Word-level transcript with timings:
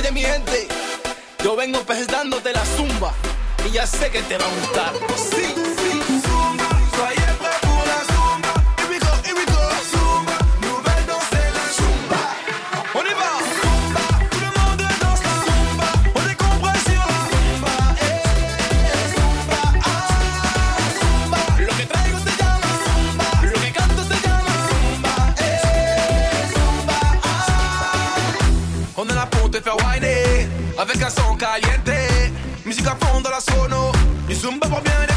Oye, 0.00 0.12
mi 0.12 0.22
gente, 0.22 0.66
yo 1.44 1.54
vengo 1.54 1.78
presentándote 1.80 2.54
la 2.54 2.64
zumba 2.64 3.12
y 3.68 3.72
ya 3.72 3.86
sé 3.86 4.10
que 4.10 4.22
te 4.22 4.38
va 4.38 4.46
a 4.46 4.48
gustar. 4.48 4.92
Sí. 5.14 5.79
Zumba 34.40 34.68
va 34.68 34.80
bien 34.80 35.09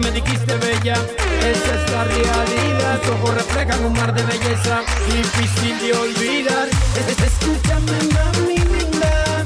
me 0.00 0.10
dijiste 0.10 0.56
bella. 0.58 0.94
Esa 1.40 1.74
es 1.74 1.90
la 1.90 2.04
realidad, 2.04 3.00
tus 3.00 3.10
ojos 3.12 3.34
reflejan 3.34 3.84
un 3.84 3.92
mar 3.94 4.12
de 4.14 4.22
belleza, 4.22 4.82
difícil 5.08 5.78
de 5.78 5.92
olvidar. 5.94 6.68
Escúchame, 7.24 7.92
mami 8.14 8.58
linda, 8.58 9.44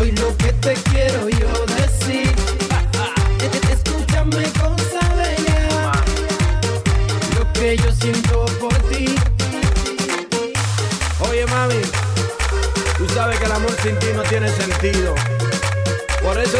hoy 0.00 0.12
lo 0.12 0.36
que 0.36 0.52
te 0.52 0.74
quiero 0.74 1.28
yo 1.28 1.66
dar. 1.66 1.81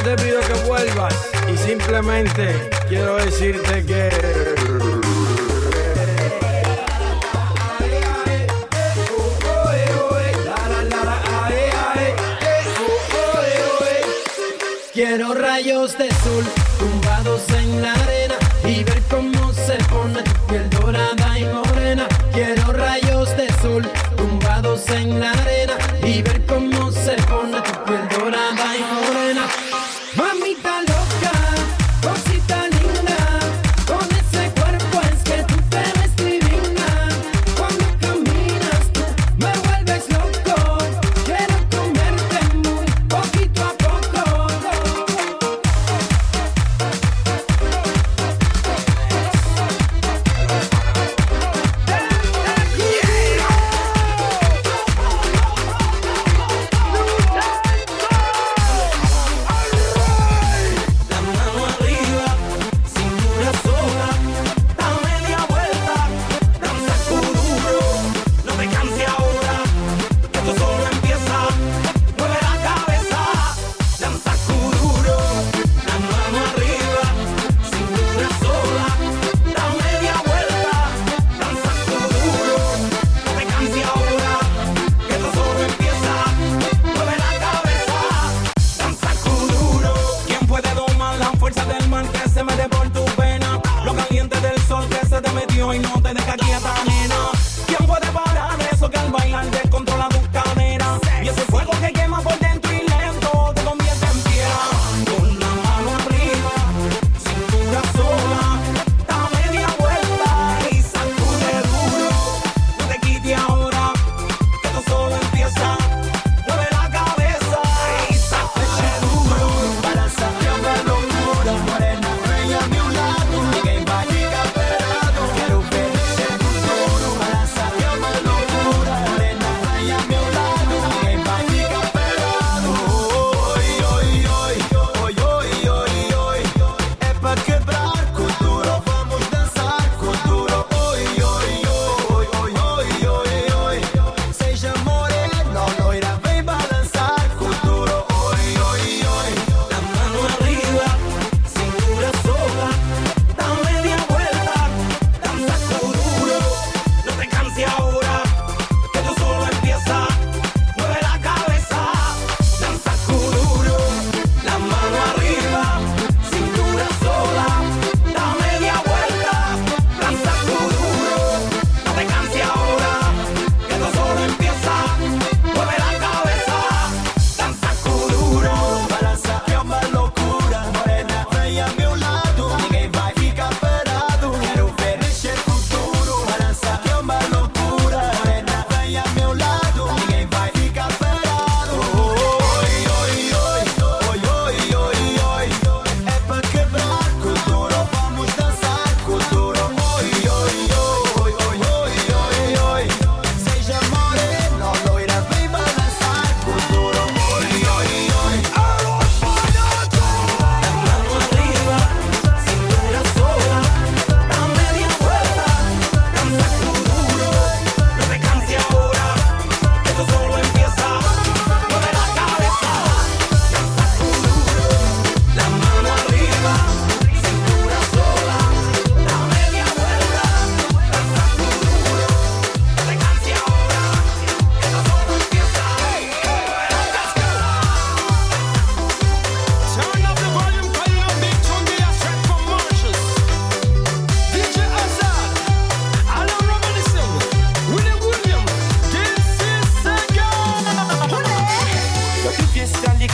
te 0.03 0.17
pido 0.17 0.41
que 0.41 0.55
vuelvas 0.67 1.15
y 1.53 1.57
simplemente 1.57 2.71
quiero 2.89 3.17
decirte 3.17 3.85
que... 3.85 4.11
Quiero 14.93 15.35
rayos 15.35 15.97
de 15.97 16.11
sol. 16.11 16.62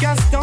Fiesta 0.08 0.37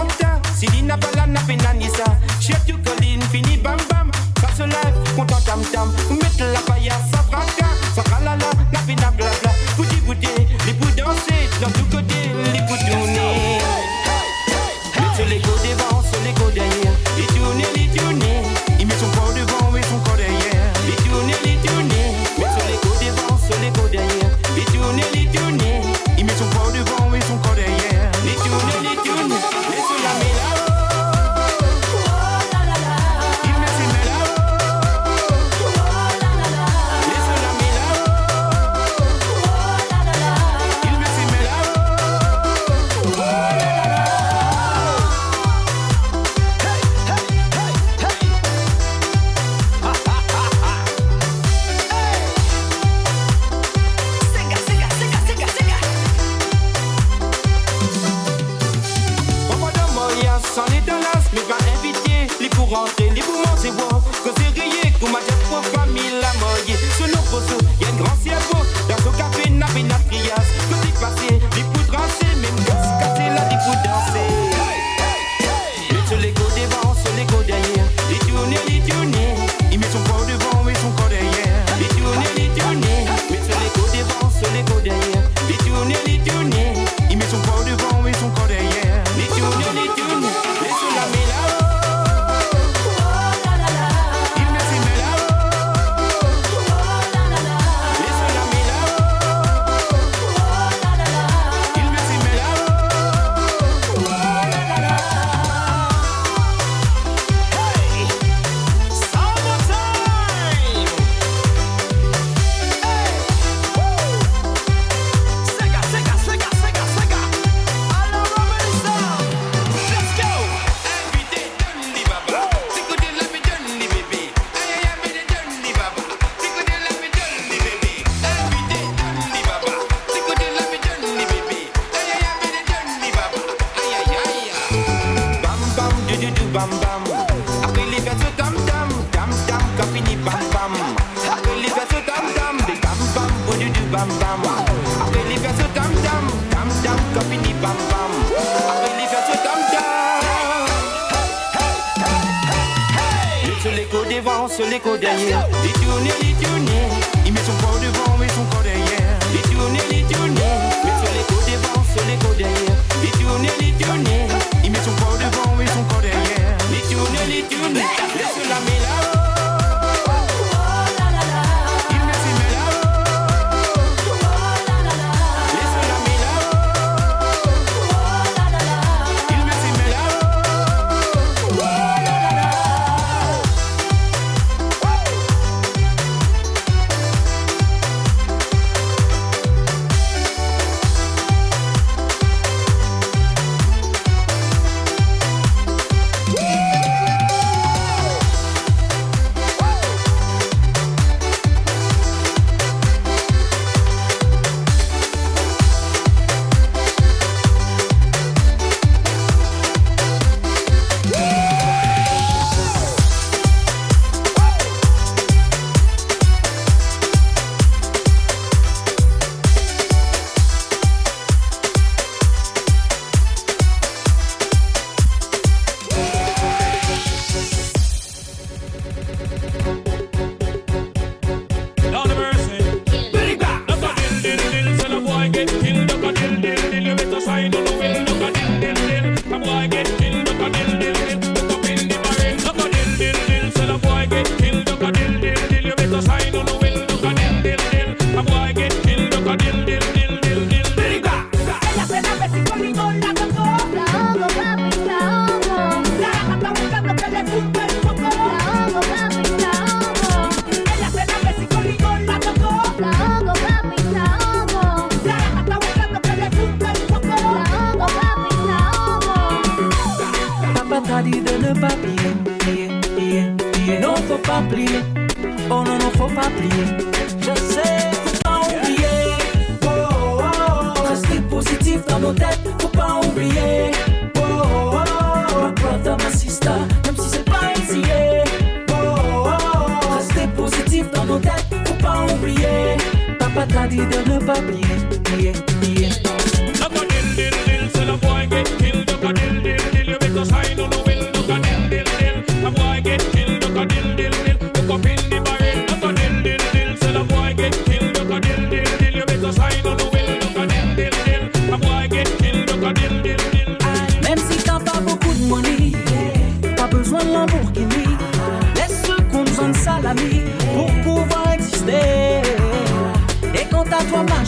dit 293.76 293.88
de 293.88 294.10
ne 294.10 294.26
pas 294.26 294.42
plier. 294.42 294.85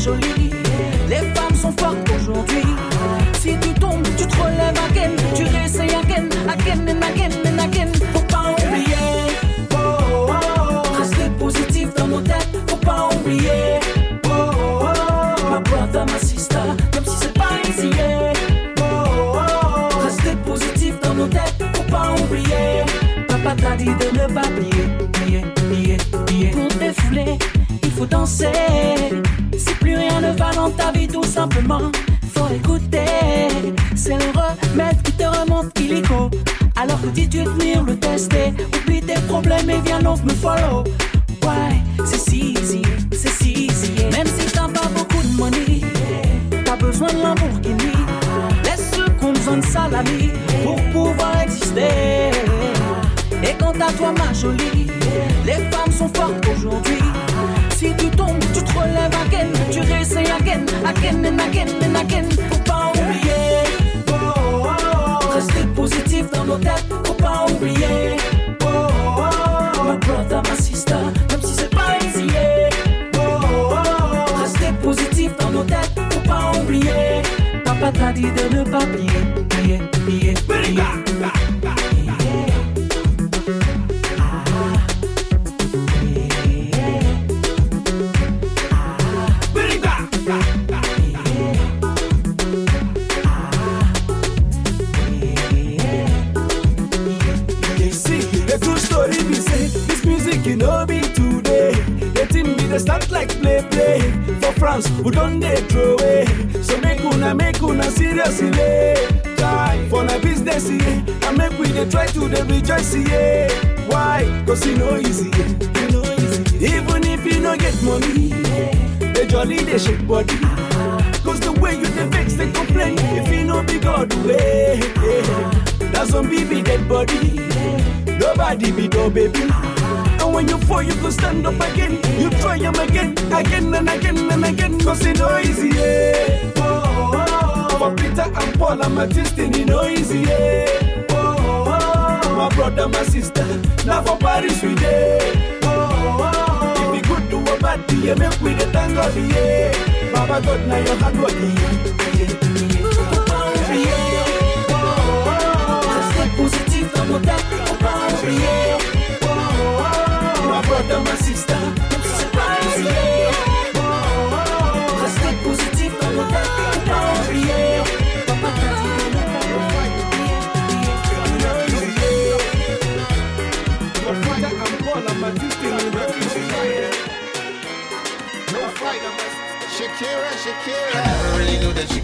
You. 0.08 0.37
problème 39.42 39.70
et 39.70 39.82
viens 39.86 40.00
love 40.00 40.26
me 40.26 40.34
follow. 40.34 40.84
Why? 41.44 41.82
C'est 42.06 42.30
si 42.30 42.54
easy, 42.54 42.82
c'est 43.12 43.30
si 43.30 43.68
easy. 43.68 43.92
Yeah. 43.98 44.10
Même 44.10 44.28
si 44.28 44.46
t'as 44.48 44.68
pas 44.68 44.88
beaucoup 44.96 45.22
de 45.22 45.34
money, 45.38 45.82
t'as 46.66 46.76
besoin 46.76 47.10
de 47.10 47.22
l'amour 47.22 47.62
qui 47.62 47.70
nie. 47.70 48.04
Laisse 48.64 48.92
ceux 48.96 49.10
qu'on 49.20 49.34
besoin 49.34 49.58
de 49.58 49.66
salami 49.66 50.32
pour 50.64 50.82
pouvoir 50.92 51.42
exister. 51.44 52.32
Et 53.44 53.54
quant 53.60 53.80
à 53.88 53.92
toi, 53.94 54.12
ma 54.18 54.34
jolie. 54.34 54.77
stop 78.80 79.07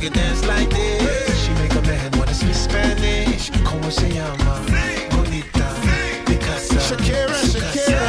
really 0.04 0.10
knew 0.10 0.10
that 0.10 0.10
she 0.10 0.10
could 0.10 0.13
dance 0.13 0.46
like 0.46 0.70
this. 0.70 1.46
She 1.46 1.54
make 1.54 1.74
a 1.74 1.82
man 1.82 2.12
wanna 2.18 2.34
speak 2.34 2.56
Spanish. 2.56 3.50
Como 3.63 3.89
se 3.89 4.10
llama? 4.10 4.66
Bonita. 5.12 5.76
Picasa. 6.26 6.80
Shakira, 6.80 7.39
Shakira. 7.52 8.04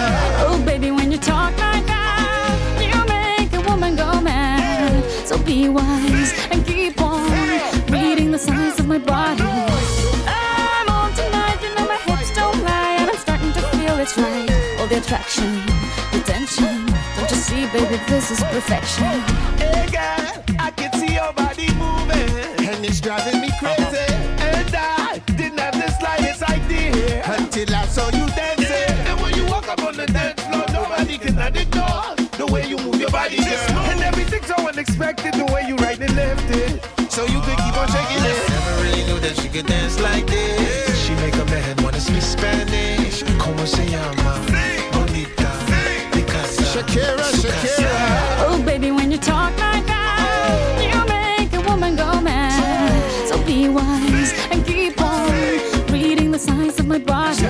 Oh, 0.46 0.62
baby, 0.64 0.90
when 0.90 1.12
you 1.12 1.18
talk 1.18 1.52
like 1.58 1.86
that, 1.86 2.58
you 2.80 3.04
make 3.06 3.52
a 3.52 3.60
woman 3.68 3.96
go 3.96 4.20
mad. 4.20 5.04
So 5.26 5.38
be 5.38 5.68
wise 5.68 6.32
and 6.50 6.64
keep 6.66 7.00
on 7.00 7.30
reading 7.90 8.30
the 8.30 8.38
signs 8.38 8.78
of 8.80 8.86
my 8.86 8.98
body. 8.98 9.42
I'm 10.26 10.88
on 10.88 11.12
tonight, 11.14 11.58
you 11.62 11.74
know 11.74 11.86
my 11.86 11.98
hips 11.98 12.34
don't 12.34 12.62
lie, 12.62 12.96
and 13.00 13.10
I'm 13.10 13.16
starting 13.16 13.52
to 13.52 13.62
feel 13.72 13.98
it's 13.98 14.16
right. 14.16 14.50
All 14.80 14.86
the 14.86 14.98
attraction, 14.98 15.64
the 16.12 16.20
tension. 16.24 16.86
Don't 17.16 17.30
you 17.30 17.36
see, 17.36 17.66
baby, 17.66 18.00
this 18.08 18.30
is 18.30 18.40
perfection. 18.44 19.53
Really 39.54 39.62
knew 39.62 39.62
that 39.62 39.62
she 39.62 39.62
could 39.62 39.66
dance 39.66 40.00
like 40.00 40.26
this. 40.26 41.06
She 41.06 41.14
make 41.14 41.34
a 41.34 41.44
man 41.46 41.76
wanna 41.82 42.00
speak 42.00 42.22
Spanish. 42.22 43.22
Como 43.38 43.64
se 43.66 43.86
llama? 43.86 44.40
Bonita. 44.92 45.50
Picasa. 46.12 46.64
Shakira, 46.72 47.24
Shakira. 47.32 48.46
Oh, 48.46 48.62
baby, 48.64 48.90
when 48.90 49.10
you 49.10 49.18
talk 49.18 49.52
like 49.58 49.86
that, 49.86 50.80
you 50.80 51.04
make 51.06 51.52
a 51.52 51.60
woman 51.68 51.96
go 51.96 52.20
mad. 52.20 53.28
So 53.28 53.38
be 53.44 53.68
wise 53.68 54.32
and 54.50 54.64
keep 54.66 55.00
on 55.00 55.30
reading 55.92 56.30
the 56.30 56.38
signs 56.38 56.78
of 56.78 56.86
my 56.86 56.98
body. 56.98 57.46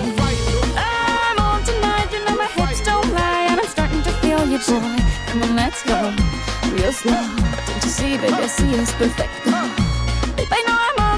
I'm 0.77 1.39
on 1.39 1.63
tonight, 1.65 2.09
you 2.13 2.25
know 2.25 2.37
my 2.37 2.47
hips 2.47 2.85
don't 2.85 3.13
lie, 3.13 3.47
and 3.51 3.61
I'm 3.61 3.67
starting 3.69 4.03
to 4.03 4.13
feel 4.21 4.47
you, 4.47 4.59
boy. 4.59 4.99
Come 5.29 5.43
on, 5.43 5.57
let's 5.57 5.83
go, 5.85 6.15
real 6.75 6.93
slow. 6.93 7.27
Don't 7.67 7.83
you 7.83 7.91
see, 7.91 8.17
baby, 8.19 8.33
I 8.33 8.47
see 8.47 8.75
it's 8.75 8.93
perfect. 8.93 9.33
Babe, 10.37 10.49
I 10.51 10.63
know 10.67 10.77
I'm 10.79 10.99
on 10.99 11.04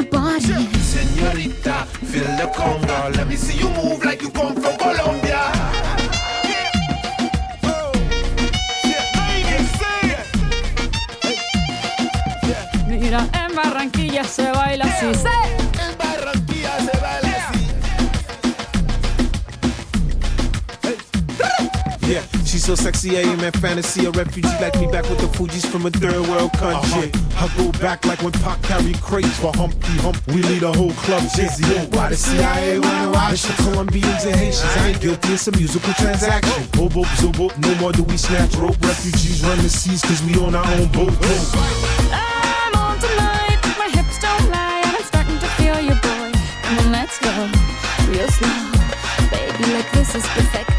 The 0.00 0.10
my 0.10 0.38
body. 0.38 0.68
Señorita, 0.78 1.86
feel 2.04 2.24
the 2.36 2.46
conga. 2.54 3.10
Let 3.16 3.26
me 3.26 3.36
see 3.36 3.58
you 3.58 3.68
move 3.70 4.04
like 4.04 4.22
you 4.22 4.30
come 4.30 4.54
from 4.54 4.76
Colombia. 4.76 5.40
Mira, 12.86 13.26
en 13.32 13.54
Barranquilla 13.54 14.24
se 14.24 14.50
baila 14.50 14.84
así. 14.84 15.14
¡Sí! 15.14 15.59
Yeah, 22.70 22.76
she's 22.76 22.84
so 22.84 22.84
sexy, 22.84 23.18
I 23.18 23.22
am 23.22 23.40
in 23.40 23.52
fantasy. 23.52 24.06
A 24.06 24.10
refugee 24.12 24.48
like 24.60 24.78
me 24.78 24.86
back 24.86 25.02
with 25.10 25.18
the 25.18 25.26
Fugees 25.26 25.66
from 25.66 25.86
a 25.86 25.90
third 25.90 26.20
world 26.28 26.52
country. 26.52 27.10
Uh-huh. 27.10 27.46
I 27.46 27.56
go 27.58 27.72
back 27.80 28.06
like 28.06 28.22
when 28.22 28.30
Pac 28.30 28.62
carried 28.62 29.00
crates 29.00 29.36
for 29.40 29.52
Humpty 29.54 29.92
Hump. 29.98 30.16
We 30.28 30.42
lead 30.42 30.62
a 30.62 30.72
whole 30.72 30.92
club 31.02 31.22
dizzy. 31.34 31.64
Why 31.90 32.10
the 32.10 32.16
CIA 32.16 32.78
wanna 32.78 33.10
watch 33.10 33.42
the 33.42 33.54
Colombians 33.64 34.24
and 34.24 34.36
Haitians? 34.36 34.76
I 34.76 34.88
ain't 34.88 35.00
guilty, 35.00 35.32
it's 35.32 35.48
a 35.48 35.52
musical 35.52 35.92
transaction. 35.94 36.64
Bobo, 36.72 37.02
zobo, 37.18 37.50
no 37.58 37.74
more 37.80 37.92
do 37.92 38.04
we 38.04 38.16
snatch 38.16 38.54
rope. 38.54 38.80
Refugees 38.82 39.42
run 39.42 39.58
the 39.58 39.68
seas 39.68 40.02
cause 40.02 40.22
we 40.22 40.34
on 40.38 40.54
our 40.54 40.64
own 40.64 40.86
boat. 40.92 41.12
I'm 42.14 42.74
on 42.76 42.98
tonight, 43.00 43.58
my 43.78 43.90
hips 43.90 44.18
don't 44.20 44.48
lie, 44.50 44.82
and 44.86 44.94
I'm 44.94 45.02
starting 45.02 45.38
to 45.38 45.48
feel 45.58 45.80
you, 45.80 45.94
boy. 46.06 46.30
Come 46.62 46.78
on, 46.78 46.92
let's 46.92 47.18
go, 47.18 47.32
real 48.06 48.28
slow, 48.28 48.70
baby, 49.34 49.72
like 49.74 49.90
this 49.90 50.14
is 50.14 50.26
perfect. 50.28 50.70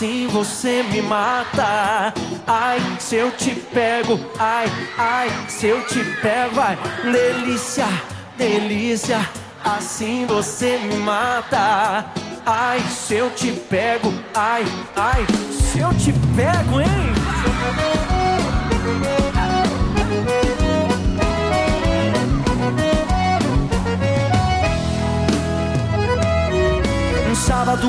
Assim 0.00 0.26
você 0.28 0.82
me 0.82 1.02
mata. 1.02 2.14
Ai, 2.46 2.80
se 2.98 3.16
eu 3.16 3.30
te 3.32 3.50
pego, 3.50 4.18
ai, 4.38 4.66
ai, 4.96 5.28
se 5.46 5.66
eu 5.66 5.86
te 5.86 6.02
pego, 6.22 6.54
vai. 6.54 6.78
Delícia, 7.04 7.86
delícia, 8.38 9.28
assim 9.62 10.24
você 10.24 10.78
me 10.78 10.94
mata. 10.96 12.06
Ai, 12.46 12.80
se 12.88 13.16
eu 13.16 13.30
te 13.30 13.52
pego, 13.52 14.10
ai, 14.34 14.64
ai, 14.96 15.26
se 15.52 15.80
eu 15.80 15.92
te 15.92 16.14
pego, 16.34 16.80
hein? 16.80 16.88
Um 27.30 27.34
sábado 27.34 27.88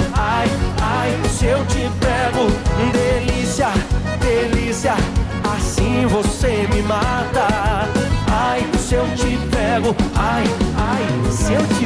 ai, 0.21 0.47
ai, 0.81 1.29
se 1.29 1.45
eu 1.45 1.65
te 1.65 1.89
pego, 1.99 2.47
delícia, 2.91 3.69
delícia, 4.19 4.93
assim 5.43 6.05
você 6.05 6.67
me 6.71 6.81
mata. 6.83 7.47
Ai, 8.31 8.61
se 8.79 8.95
eu 8.95 9.07
te 9.15 9.37
pego, 9.49 9.95
ai, 10.15 10.43
ai, 10.77 11.31
se 11.31 11.53
eu 11.53 11.67
te 11.75 11.80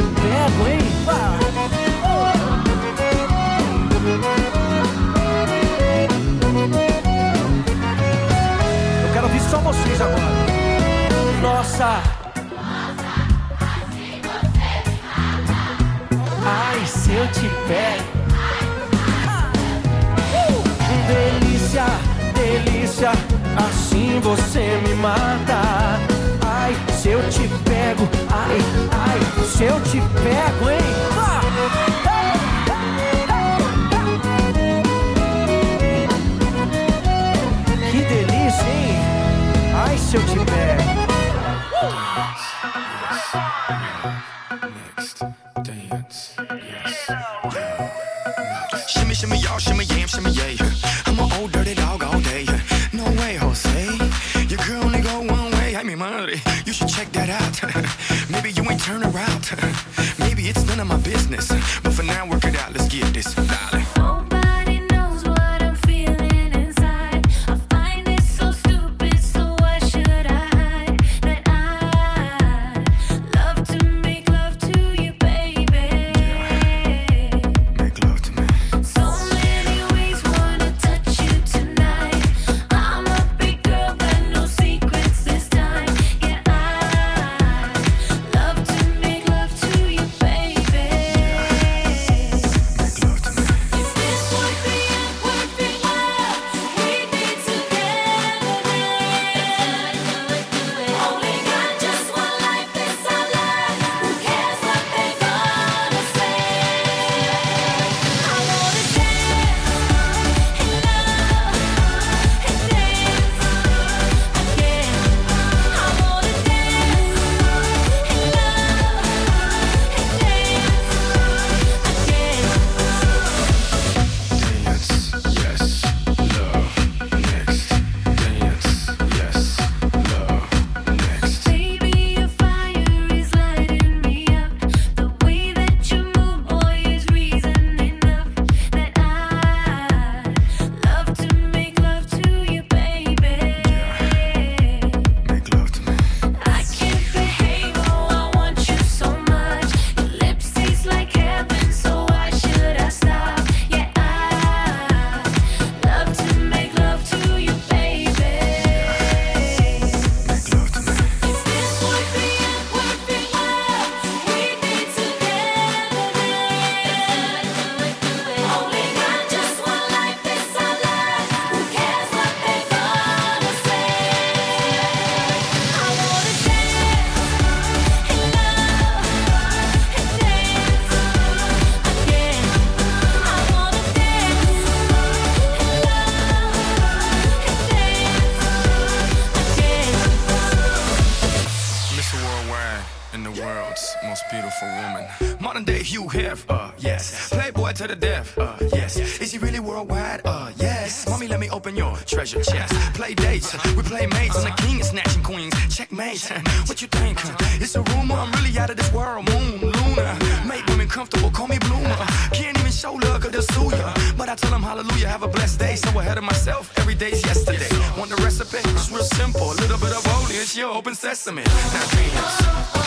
world's 193.39 193.95
most 194.03 194.23
beautiful 194.31 194.67
woman. 194.67 195.05
Modern 195.39 195.63
day 195.63 195.83
Hugh 195.83 196.07
Hef, 196.07 196.45
uh, 196.49 196.71
yes. 196.77 197.29
Playboy 197.29 197.73
to 197.73 197.87
the 197.87 197.95
death, 197.95 198.37
uh, 198.37 198.55
yes. 198.73 198.97
Is 198.97 199.31
he 199.31 199.37
really 199.37 199.59
worldwide, 199.59 200.21
uh, 200.25 200.51
yes. 200.57 201.07
Mommy, 201.09 201.27
let 201.27 201.39
me 201.39 201.49
open 201.49 201.75
your 201.75 201.95
treasure 202.05 202.41
chest. 202.41 202.73
Play 202.93 203.13
dates, 203.13 203.53
we 203.75 203.83
play 203.83 204.07
mates, 204.07 204.37
and 204.37 204.45
the 204.45 204.61
king 204.61 204.79
is 204.79 204.89
snatching 204.89 205.23
queens. 205.23 205.53
Checkmate, 205.75 206.21
what 206.67 206.81
you 206.81 206.87
think? 206.87 207.19
It's 207.61 207.75
a 207.75 207.81
rumor, 207.81 208.15
I'm 208.15 208.31
really 208.33 208.57
out 208.57 208.69
of 208.69 208.77
this 208.77 208.91
world. 208.93 209.27
Moon, 209.29 209.59
Luna, 209.59 210.19
make 210.47 210.65
women 210.67 210.87
comfortable, 210.87 211.29
call 211.29 211.47
me 211.47 211.57
Bloomer. 211.59 211.95
Can't 212.31 212.57
even 212.59 212.71
show 212.71 212.93
love, 212.93 213.21
cause 213.21 213.31
they'll 213.31 213.41
sue 213.41 213.75
ya. 213.75 213.93
But 214.17 214.29
I 214.29 214.35
tell 214.35 214.51
them 214.51 214.63
hallelujah, 214.63 215.07
have 215.07 215.23
a 215.23 215.27
blessed 215.27 215.59
day. 215.59 215.75
So 215.75 215.89
ahead 215.99 216.17
of 216.17 216.23
myself, 216.23 216.71
every 216.77 216.95
day's 216.95 217.23
yesterday. 217.25 217.69
Want 217.97 218.09
the 218.09 218.21
recipe? 218.23 218.57
It's 218.57 218.91
real 218.91 219.03
simple, 219.03 219.51
a 219.51 219.55
little 219.55 219.77
bit 219.77 219.91
of 219.91 220.05
holy, 220.05 220.35
it's 220.35 220.55
your 220.55 220.71
open 220.71 220.95
sesame. 220.95 221.43
Now, 221.43 221.85
dreams, 221.91 222.13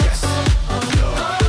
yes 0.04 0.37
oh, 0.70 1.40
no. 1.42 1.47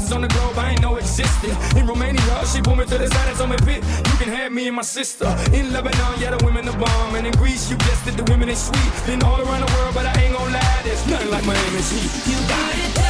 places 0.00 0.12
on 0.12 0.22
the 0.22 0.28
globe 0.28 0.56
I 0.58 0.70
ain't 0.70 0.82
know 0.82 0.96
existed. 0.96 1.56
In 1.76 1.86
Romania, 1.86 2.20
she 2.46 2.60
pulled 2.60 2.78
me 2.78 2.84
to 2.86 2.98
the 2.98 3.08
side 3.08 3.28
and 3.28 3.36
told 3.36 3.50
me, 3.50 3.56
"Bitch, 3.56 3.84
you 4.10 4.16
can 4.18 4.28
have 4.32 4.52
me 4.52 4.66
and 4.66 4.76
my 4.76 4.82
sister." 4.82 5.26
In 5.52 5.72
Lebanon, 5.72 6.14
yeah, 6.18 6.36
the 6.36 6.44
women 6.44 6.68
are 6.68 6.78
bomb, 6.78 7.14
and 7.14 7.26
in 7.26 7.32
Greece, 7.32 7.70
you 7.70 7.76
guessed 7.76 8.06
it, 8.06 8.16
the 8.16 8.24
women 8.30 8.48
are 8.48 8.54
sweet. 8.54 8.92
Been 9.06 9.22
all 9.22 9.40
around 9.40 9.62
the 9.66 9.72
world, 9.74 9.94
but 9.94 10.06
I 10.06 10.14
ain't 10.22 10.34
gon' 10.36 10.52
lie, 10.52 10.80
there's 10.84 11.06
nothing 11.06 11.30
like 11.30 11.44
Miami 11.44 11.82
heat. 11.90 12.10
You 12.30 12.38
got 12.48 13.06
it. 13.06 13.09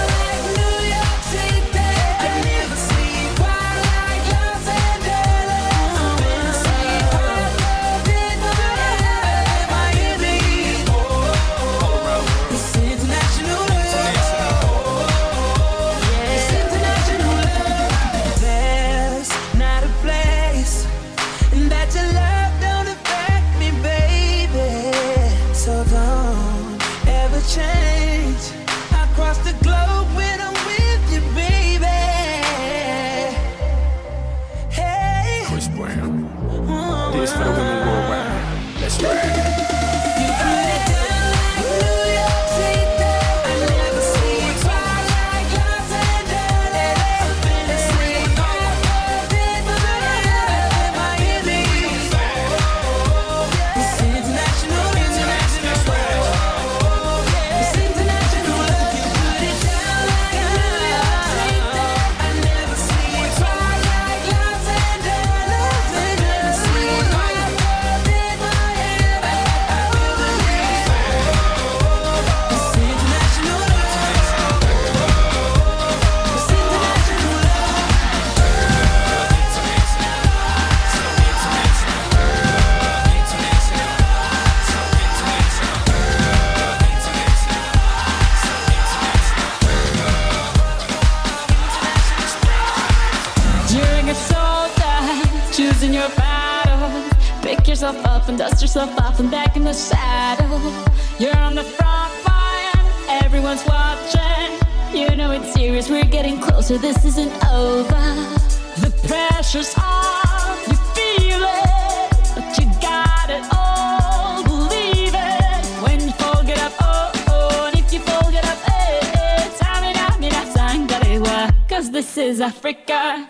this 121.91 122.17
is 122.17 122.39
Africa. 122.39 123.27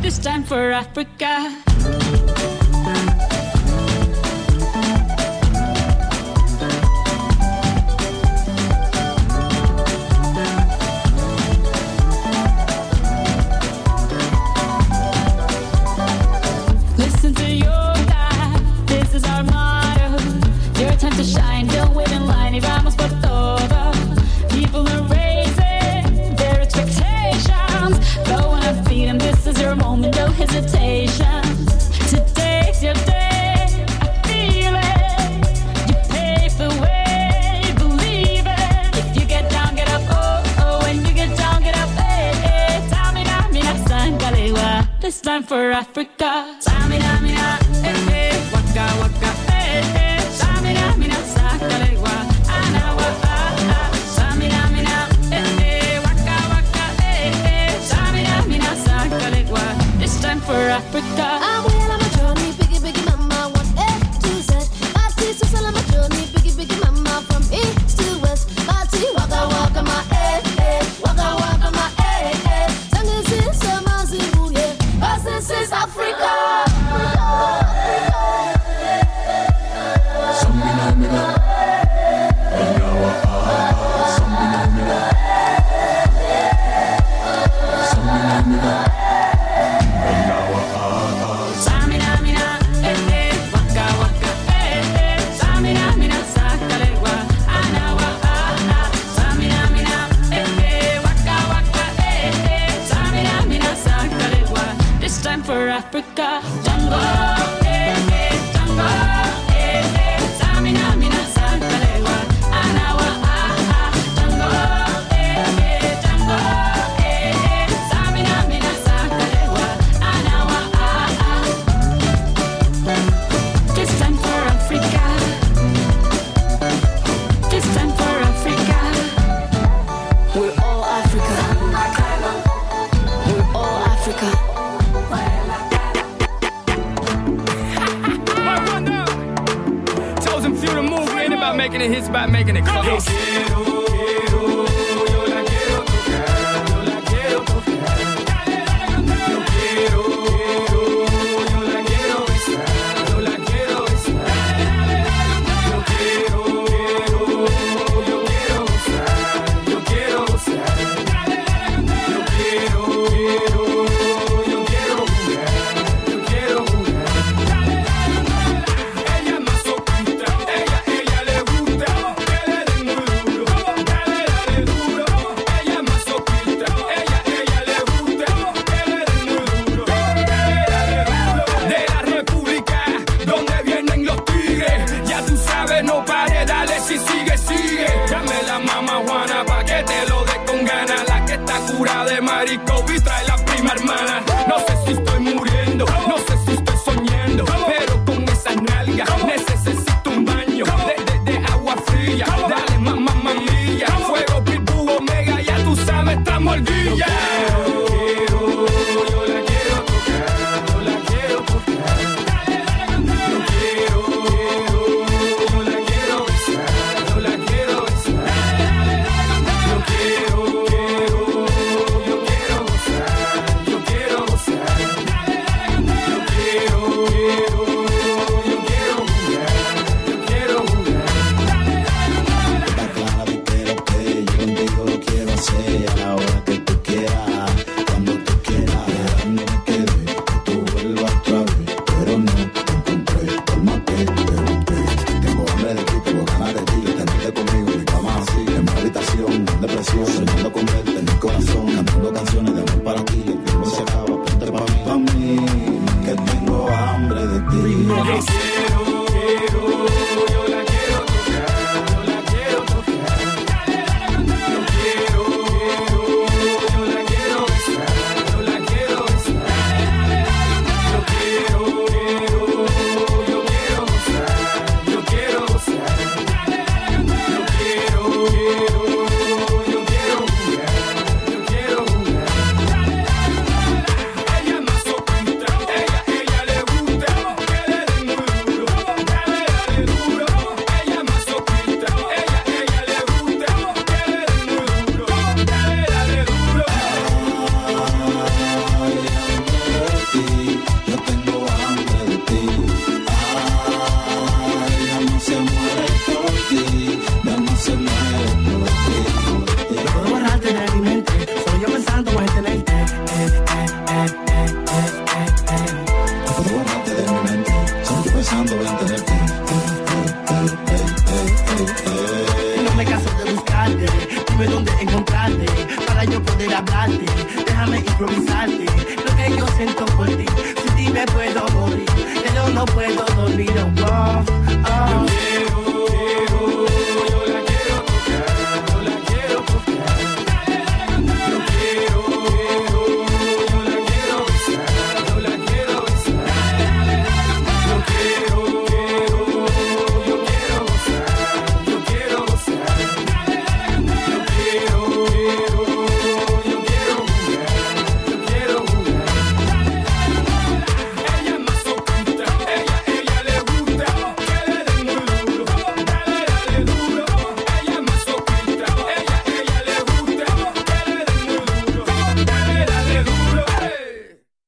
This 0.00 0.18
time 0.18 0.42
for 0.44 0.72
Africa. 0.72 2.61
for 45.52 45.70
Africa. 45.70 46.11